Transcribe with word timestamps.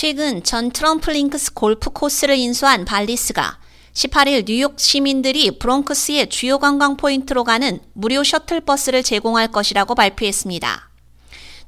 최근 0.00 0.42
전 0.42 0.70
트럼프 0.70 1.10
링크스 1.10 1.52
골프 1.52 1.90
코스를 1.90 2.34
인수한 2.38 2.86
발리스가 2.86 3.58
18일 3.92 4.46
뉴욕 4.46 4.80
시민들이 4.80 5.58
브롱크스의 5.58 6.30
주요 6.30 6.58
관광 6.58 6.96
포인트로 6.96 7.44
가는 7.44 7.80
무료 7.92 8.24
셔틀버스를 8.24 9.02
제공할 9.02 9.48
것이라고 9.48 9.94
발표했습니다. 9.94 10.88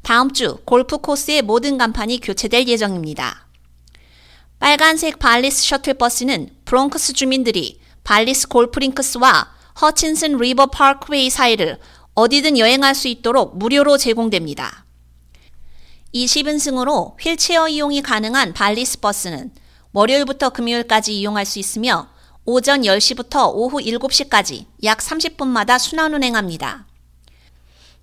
다음 0.00 0.32
주 0.32 0.56
골프 0.64 0.96
코스의 0.96 1.42
모든 1.42 1.76
간판이 1.76 2.20
교체될 2.22 2.68
예정입니다. 2.68 3.48
빨간색 4.58 5.18
발리스 5.18 5.66
셔틀버스는 5.66 6.56
브롱크스 6.64 7.12
주민들이 7.12 7.82
발리스 8.02 8.48
골프링크스와 8.48 9.52
허친슨 9.82 10.38
리버 10.38 10.68
파크웨이 10.68 11.28
사이를 11.28 11.78
어디든 12.14 12.56
여행할 12.56 12.94
수 12.94 13.08
있도록 13.08 13.58
무료로 13.58 13.98
제공됩니다. 13.98 14.86
20인승으로 16.14 17.14
휠체어 17.20 17.68
이용이 17.68 18.02
가능한 18.02 18.52
발리스 18.52 19.00
버스는 19.00 19.50
월요일부터 19.92 20.50
금요일까지 20.50 21.18
이용할 21.18 21.44
수 21.46 21.58
있으며 21.58 22.08
오전 22.44 22.82
10시부터 22.82 23.52
오후 23.54 23.78
7시까지 23.78 24.66
약 24.84 24.98
30분마다 24.98 25.78
순환 25.78 26.12
운행합니다. 26.14 26.86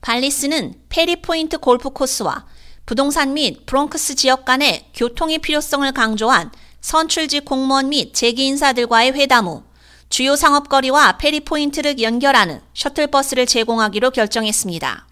발리스는 0.02 0.76
페리포인트 0.90 1.58
골프 1.58 1.90
코스와 1.90 2.46
부동산 2.86 3.34
및 3.34 3.66
브롱크스 3.66 4.16
지역 4.16 4.46
간의 4.46 4.90
교통의 4.96 5.40
필요성을 5.40 5.92
강조한 5.92 6.52
선출직 6.82 7.46
공무원 7.46 7.90
및 7.90 8.14
재계 8.14 8.46
인사들과의 8.46 9.12
회담 9.14 9.48
후 9.48 9.64
주요 10.10 10.36
상업거리와 10.36 11.18
페리포인트를 11.18 12.02
연결하는 12.02 12.62
셔틀버스를 12.74 13.46
제공하기로 13.46 14.12
결정했습니다. 14.12 15.09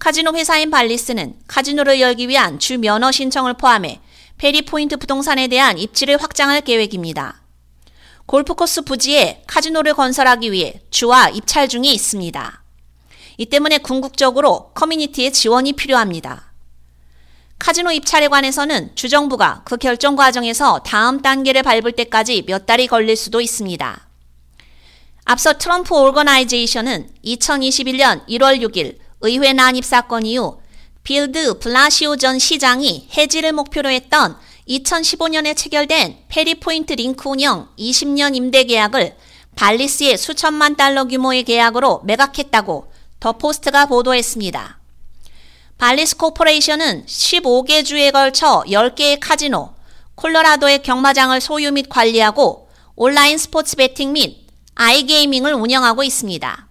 카지노 0.00 0.32
회사인 0.34 0.70
발리스는 0.70 1.34
카지노를 1.46 2.00
열기 2.00 2.26
위한 2.26 2.58
주 2.58 2.78
면허 2.78 3.12
신청을 3.12 3.54
포함해 3.54 4.00
페리포인트 4.38 4.96
부동산에 4.96 5.46
대한 5.46 5.76
입지를 5.76 6.16
확장할 6.16 6.62
계획입니다. 6.62 7.42
골프코스 8.24 8.82
부지에 8.82 9.42
카지노를 9.46 9.92
건설하기 9.92 10.52
위해 10.52 10.80
주와 10.88 11.28
입찰 11.28 11.68
중에 11.68 11.88
있습니다. 11.92 12.62
이 13.36 13.44
때문에 13.44 13.76
궁극적으로 13.78 14.70
커뮤니티의 14.72 15.34
지원이 15.34 15.74
필요합니다. 15.74 16.50
카지노 17.58 17.92
입찰에 17.92 18.28
관해서는 18.28 18.92
주정부가 18.94 19.60
그 19.66 19.76
결정 19.76 20.16
과정에서 20.16 20.78
다음 20.78 21.20
단계를 21.20 21.62
밟을 21.62 21.92
때까지 21.92 22.44
몇 22.46 22.64
달이 22.64 22.86
걸릴 22.86 23.16
수도 23.16 23.42
있습니다. 23.42 24.08
앞서 25.26 25.58
트럼프 25.58 25.94
오거나이제이션은 25.94 27.10
2021년 27.22 28.26
1월 28.26 28.62
6일 28.62 29.09
의회 29.20 29.52
난입 29.52 29.84
사건 29.84 30.24
이후 30.24 30.60
빌 31.02 31.30
드 31.30 31.58
블라시오 31.58 32.16
전 32.16 32.38
시장이 32.38 33.08
해지를 33.16 33.52
목표로 33.52 33.90
했던 33.90 34.36
2015년에 34.68 35.56
체결된 35.56 36.24
페리포인트 36.28 36.92
링크 36.94 37.28
운영 37.28 37.68
20년 37.78 38.36
임대 38.36 38.64
계약을 38.64 39.16
발리스의 39.56 40.16
수천만 40.16 40.76
달러 40.76 41.04
규모의 41.04 41.42
계약으로 41.42 42.02
매각했다고 42.04 42.92
더 43.18 43.32
포스트가 43.32 43.86
보도했습니다. 43.86 44.78
발리스 45.76 46.16
코퍼레이션은 46.16 47.06
15개 47.06 47.84
주에 47.84 48.10
걸쳐 48.10 48.64
10개의 48.66 49.18
카지노, 49.20 49.74
콜로라도의 50.14 50.82
경마장을 50.82 51.38
소유 51.40 51.72
및 51.72 51.88
관리하고 51.88 52.68
온라인 52.96 53.38
스포츠 53.38 53.76
베팅 53.76 54.12
및 54.12 54.46
iGaming을 54.74 55.54
운영하고 55.54 56.04
있습니다. 56.04 56.69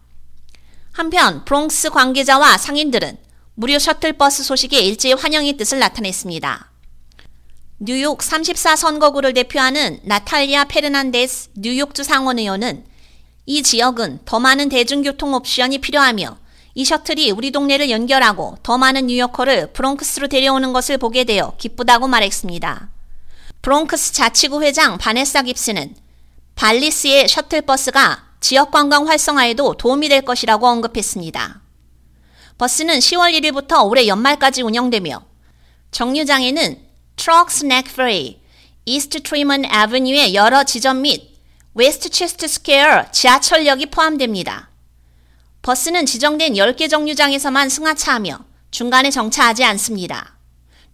한편 0.99 1.45
브롱스 1.45 1.91
관계자와 1.91 2.57
상인들은 2.57 3.17
무료 3.55 3.79
셔틀버스 3.79 4.43
소식에 4.43 4.81
일제히 4.81 5.13
환영의 5.13 5.55
뜻을 5.55 5.79
나타냈습니다. 5.79 6.71
뉴욕 7.79 8.21
34 8.21 8.75
선거구를 8.75 9.33
대표하는 9.33 10.01
나탈리아 10.03 10.65
페르난데스 10.65 11.51
뉴욕주 11.55 12.03
상원 12.03 12.37
의원은 12.37 12.83
이 13.45 13.63
지역은 13.63 14.19
더 14.25 14.41
많은 14.41 14.67
대중교통 14.67 15.33
옵션이 15.35 15.77
필요하며 15.77 16.37
이 16.75 16.83
셔틀이 16.83 17.31
우리 17.31 17.51
동네를 17.51 17.89
연결하고 17.89 18.57
더 18.61 18.77
많은 18.77 19.07
뉴요커를 19.07 19.71
브롱크스로 19.71 20.27
데려오는 20.27 20.73
것을 20.73 20.97
보게 20.97 21.23
되어 21.23 21.53
기쁘다고 21.57 22.09
말했습니다. 22.09 22.89
브롱크스 23.61 24.11
자치구 24.11 24.63
회장 24.63 24.97
바네사 24.97 25.43
깁스는 25.43 25.95
발리스의 26.55 27.29
셔틀버스가 27.29 28.28
지역 28.39 28.71
관광 28.71 29.07
활성화에도 29.07 29.75
도움이 29.75 30.09
될 30.09 30.21
것이라고 30.21 30.67
언급했습니다. 30.67 31.61
버스는 32.57 32.99
10월 32.99 33.33
1일부터 33.39 33.85
올해 33.85 34.07
연말까지 34.07 34.61
운영되며 34.61 35.21
정류장에는 35.91 36.79
트록스 37.15 37.51
넥 37.51 37.85
페리, 37.85 38.39
이스트 38.85 39.21
트리먼 39.21 39.65
애버뉴의 39.65 40.33
여러 40.35 40.63
지점 40.63 41.01
및 41.01 41.37
웨스트 41.73 42.09
체스트 42.09 42.47
스퀘어 42.47 43.11
지하철역이 43.11 43.87
포함됩니다. 43.87 44.69
버스는 45.61 46.05
지정된 46.05 46.53
10개 46.53 46.89
정류장에서만 46.89 47.69
승하차하며 47.69 48.39
중간에 48.71 49.11
정차하지 49.11 49.63
않습니다. 49.65 50.37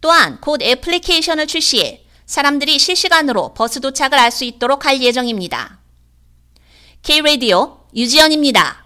또한 0.01 0.39
곧 0.41 0.61
애플리케이션을 0.61 1.47
출시해 1.47 2.05
사람들이 2.25 2.79
실시간으로 2.79 3.53
버스 3.53 3.79
도착을 3.79 4.17
알 4.17 4.31
수 4.31 4.43
있도록 4.43 4.85
할 4.85 5.01
예정입니다. 5.01 5.79
K-Radio 7.05 7.77
유지연입니다. 7.95 8.84